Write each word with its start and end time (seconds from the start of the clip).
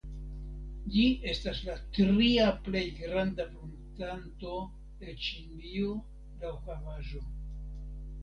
Ĝi 0.93 1.01
estas 1.31 1.59
la 1.65 1.73
tria 1.97 2.47
plej 2.67 2.81
granda 3.01 3.45
pruntanto 3.51 4.55
el 5.09 5.19
Ĉinio 5.27 5.91
laŭ 6.45 6.55
havaĵo. 6.65 7.23